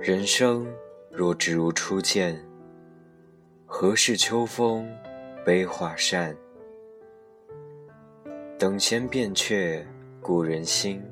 [0.00, 0.64] 人生
[1.10, 2.40] 若只如初见，
[3.66, 4.88] 何事秋风
[5.44, 6.36] 悲画扇？
[8.56, 9.84] 等闲变却
[10.22, 11.02] 故人心，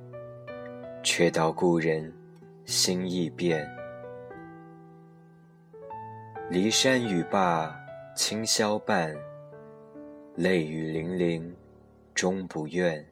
[1.02, 2.12] 却道故人
[2.64, 3.68] 心易变。
[6.48, 7.76] 骊山语罢
[8.14, 9.12] 清宵半，
[10.36, 11.56] 泪雨霖铃
[12.14, 13.04] 终不怨。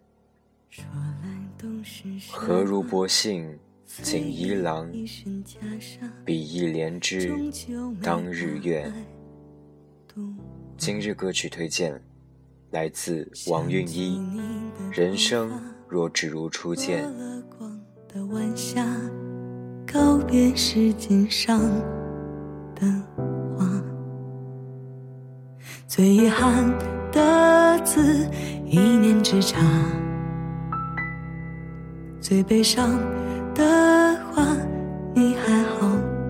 [2.31, 4.90] 何如薄幸锦衣郎，
[6.25, 7.32] 比翼连枝
[8.03, 8.93] 当日愿。
[10.76, 12.00] 今日歌曲推荐
[12.71, 14.18] 来自王韵一，
[14.96, 15.50] 《人生
[15.89, 17.07] 若只如初见》。
[19.87, 21.61] 告别时间上
[22.75, 22.85] 的
[23.57, 23.82] 花，
[25.87, 26.68] 最遗憾
[27.12, 28.29] 的字，
[28.67, 29.61] 一念之差。
[32.20, 32.98] 最悲伤
[33.55, 34.44] 的话，
[35.14, 35.86] 你还好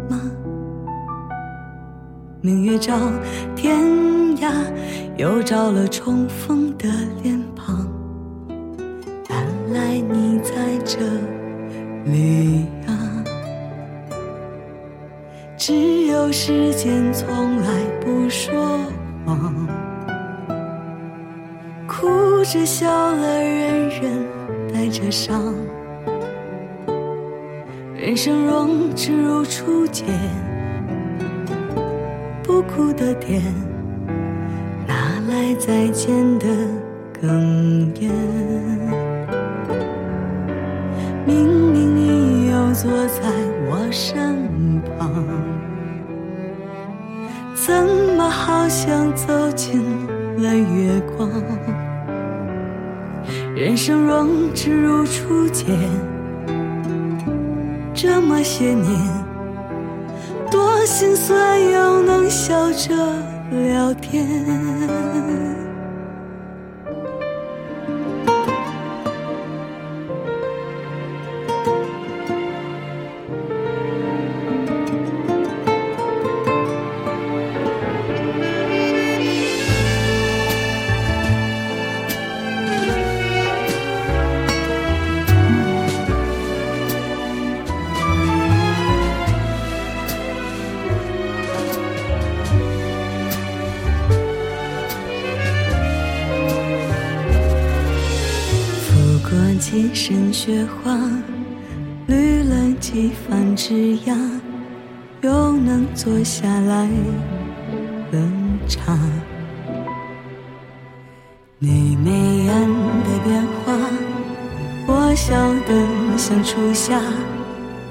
[0.08, 0.20] 吗？
[2.40, 2.94] 明月照
[3.56, 3.78] 天
[4.36, 4.52] 涯，
[5.16, 6.88] 又照了重逢的
[7.22, 7.88] 脸庞。
[9.30, 10.52] 原来你在
[10.84, 11.00] 这
[12.04, 13.24] 里啊！
[15.56, 18.78] 只有时间从来不说
[19.24, 19.66] 谎，
[21.86, 24.26] 哭着笑了，人人
[24.70, 25.54] 带着伤。
[28.04, 30.06] 人生若只如初见，
[32.42, 33.42] 不哭的甜，
[34.86, 34.94] 哪
[35.26, 36.46] 来再见的
[37.22, 37.26] 哽
[37.98, 38.10] 咽？
[41.24, 43.22] 明明你又坐在
[43.70, 44.38] 我身
[44.98, 45.10] 旁，
[47.54, 47.74] 怎
[48.18, 49.80] 么好像走进
[50.36, 51.30] 了月光？
[53.56, 55.74] 人生若只如初见。
[58.06, 58.84] 这么些年，
[60.50, 62.94] 多心酸又能笑着
[63.50, 64.28] 聊天。
[99.74, 100.96] 一身雪花，
[102.06, 104.16] 绿了几番枝桠，
[105.20, 106.88] 又能坐下来
[108.12, 108.18] 喝
[108.68, 108.96] 茶。
[111.58, 112.12] 你眉
[112.44, 112.54] 眼
[113.02, 113.72] 的变化，
[114.86, 115.34] 我笑
[115.66, 117.00] 得像初夏，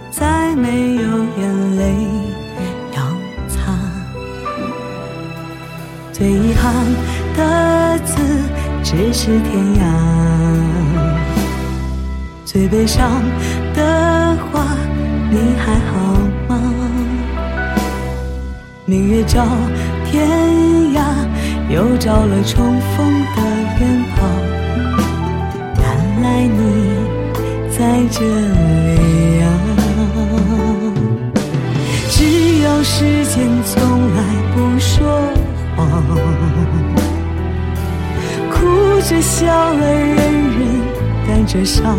[0.09, 1.01] 再没有
[1.37, 2.07] 眼泪
[2.95, 3.03] 要
[3.49, 3.77] 擦。
[6.13, 6.73] 最遗憾
[7.35, 8.15] 的字，
[8.85, 10.22] 咫尺天涯。
[12.45, 13.09] 最悲伤
[13.73, 14.63] 的话，
[15.31, 15.91] 你还好
[16.47, 16.59] 吗？
[18.85, 19.45] 明月照
[20.05, 20.29] 天
[20.93, 21.01] 涯，
[21.69, 22.97] 又照了重逢
[23.35, 23.41] 的
[23.79, 24.29] 脸庞。
[25.79, 25.83] 原
[26.21, 26.59] 来你
[27.71, 27.79] 在
[28.11, 29.45] 这里啊！
[32.09, 33.73] 只有时间从
[34.15, 34.19] 来
[34.53, 34.93] 不说
[35.75, 35.81] 谎，
[38.51, 38.55] 哭
[39.01, 40.32] 着笑了，人。
[41.27, 41.97] 带着伤，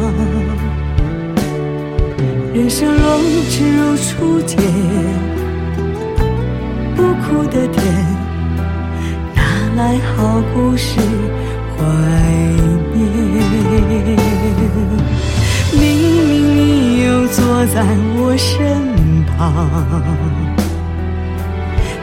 [2.53, 3.19] 人生若
[3.49, 4.59] 只如初见，
[6.95, 7.83] 不哭的甜，
[9.35, 9.43] 哪
[9.77, 11.01] 来好故事
[11.77, 11.83] 怀
[12.95, 12.99] 念？
[15.73, 15.83] 明
[16.29, 16.59] 明你
[17.05, 17.83] 又坐在
[18.17, 18.55] 我身
[19.27, 19.35] 旁，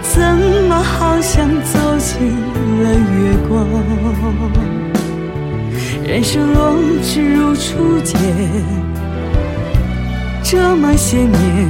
[0.01, 0.19] 怎
[0.67, 2.35] 么好像走进
[2.83, 3.59] 了月光？
[6.11, 8.19] 人生若只如初见，
[10.43, 11.69] 这么些年，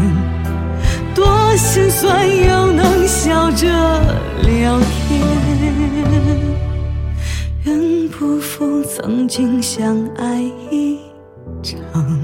[1.13, 3.67] 多心酸又能笑着
[4.41, 5.21] 聊天。
[7.65, 10.41] 愿不负曾经相爱
[10.71, 10.97] 一
[11.61, 12.20] 场。